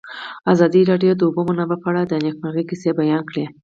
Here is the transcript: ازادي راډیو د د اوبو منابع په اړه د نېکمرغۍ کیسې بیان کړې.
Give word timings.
ازادي 0.53 0.81
راډیو 0.91 1.13
د 1.15 1.17
د 1.19 1.21
اوبو 1.27 1.41
منابع 1.49 1.77
په 1.81 1.87
اړه 1.91 2.01
د 2.05 2.13
نېکمرغۍ 2.25 2.63
کیسې 2.69 2.91
بیان 2.99 3.21
کړې. 3.29 3.45